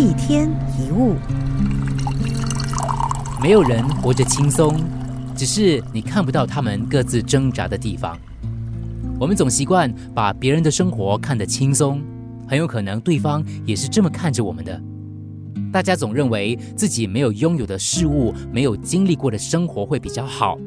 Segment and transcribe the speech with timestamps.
[0.00, 1.14] 一天一物，
[3.42, 4.74] 没有人活着轻松，
[5.36, 8.18] 只是你看不到他们各自挣扎的地方。
[9.20, 12.00] 我们总习惯把别人的生活看得轻松，
[12.48, 14.80] 很有可能对方也是这么看着我们的。
[15.70, 20.58] 大家总认为自己没有拥有的事物、没有经历过的生活会比较好，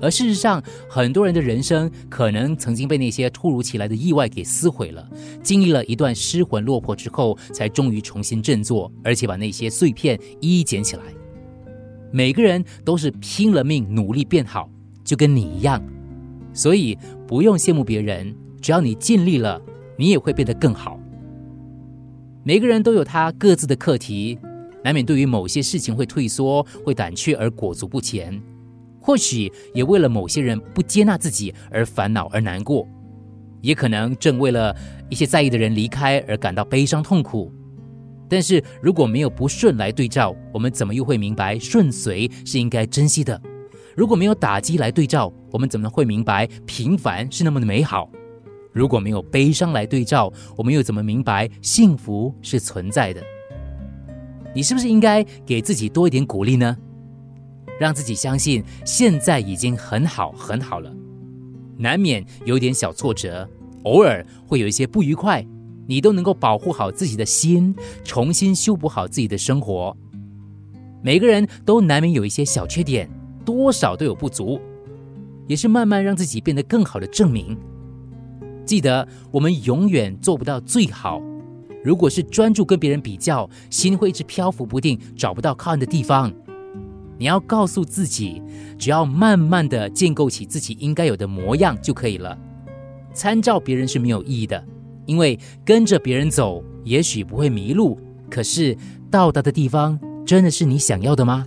[0.00, 5.08] 而事实上，很多人的人生可能曾经被那些突如其来的意外给撕毁了，
[5.42, 11.02] 经历了一段失魂落魄之后，才终于重新振作，而且把那些碎片一一捡起来。
[12.10, 14.70] 每个人都是拼了命努力变好，
[15.04, 15.82] 就跟你一样，
[16.52, 16.96] 所以
[17.26, 19.60] 不用羡慕别人，只要你尽力了，
[19.98, 20.98] 你也会变得更好。
[22.44, 24.38] 每个人都有他各自的课题，
[24.82, 28.40] 难免对于某些事情会退缩、会胆怯而裹足不前，
[29.08, 32.86] 或许也为了某些人不接纳自己而烦恼而难过，
[33.62, 34.76] 也可能正为了
[35.08, 37.50] 一些在意的人离开而感到悲伤痛苦。
[38.28, 43.40] 但是如果没有不顺来对照，我们怎么又会明白顺遂是应该珍惜的？
[43.96, 48.10] 如果没有打击来对照，我们怎么会明白平凡是那么的美好？
[48.74, 53.22] 如果没有悲伤来对照，我们又怎么明白幸福是存在的？
[54.54, 56.76] 你是不是应该给自己多一点鼓励呢？
[57.78, 60.92] 让自己相信现在已经很好很好了。
[61.76, 63.48] 难免有点小挫折，
[63.84, 65.46] 偶尔会有一些不愉快，
[65.86, 69.96] 你都能够保护好自己的心，重新修补好自己的生活。
[71.00, 73.08] 每个人都难免有一些小缺点，
[73.44, 74.60] 多少都有不足，
[75.46, 77.56] 也是慢慢让自己变得更好的证明。
[78.66, 81.22] 记得，我们永远做不到最好。
[81.84, 86.32] 如果是专注跟别人比较，心会一直漂浮不定，找不到靠岸的地方。
[87.18, 88.40] 你要告诉自己，
[88.78, 92.38] 只要慢慢的建构起自己应该有的模样就可以了。
[93.12, 94.64] 参照别人是没有意义的，
[95.04, 97.98] 因为跟着别人走，也许不会迷路，
[98.30, 98.76] 可是
[99.10, 101.46] 到达的地方真的是你想要的吗？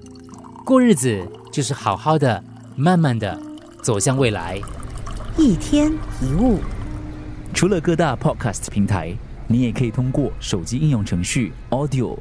[0.66, 2.44] 过日子就是好好的，
[2.76, 3.40] 慢慢的
[3.82, 4.60] 走向未来。
[5.38, 6.60] 一天一物。
[7.54, 9.18] 除了各大 Podcast 平台，
[9.48, 12.18] 你也可以通过手机应用程序 Audio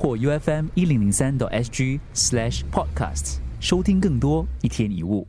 [0.00, 5.26] 或 UFM 一零零三 SG Slash Podcast 收听更多一天一物。